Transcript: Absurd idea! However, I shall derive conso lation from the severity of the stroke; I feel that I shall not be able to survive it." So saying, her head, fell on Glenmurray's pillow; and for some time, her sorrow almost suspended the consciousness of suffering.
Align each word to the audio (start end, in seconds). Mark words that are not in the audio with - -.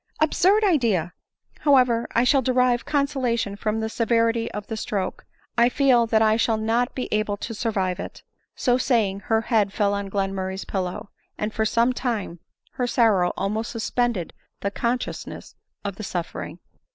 Absurd 0.19 0.63
idea! 0.63 1.13
However, 1.59 2.07
I 2.15 2.23
shall 2.23 2.41
derive 2.41 2.87
conso 2.87 3.21
lation 3.21 3.55
from 3.55 3.79
the 3.79 3.87
severity 3.87 4.49
of 4.51 4.65
the 4.65 4.75
stroke; 4.75 5.27
I 5.59 5.69
feel 5.69 6.07
that 6.07 6.23
I 6.23 6.37
shall 6.37 6.57
not 6.57 6.95
be 6.95 7.07
able 7.11 7.37
to 7.37 7.53
survive 7.53 7.99
it." 7.99 8.23
So 8.55 8.79
saying, 8.79 9.19
her 9.19 9.41
head, 9.41 9.71
fell 9.71 9.93
on 9.93 10.09
Glenmurray's 10.09 10.65
pillow; 10.65 11.11
and 11.37 11.53
for 11.53 11.65
some 11.65 11.93
time, 11.93 12.39
her 12.71 12.87
sorrow 12.87 13.31
almost 13.37 13.69
suspended 13.69 14.33
the 14.61 14.71
consciousness 14.71 15.53
of 15.85 16.03
suffering. 16.03 16.57